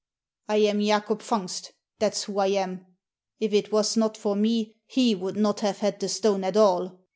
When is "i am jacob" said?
0.47-1.21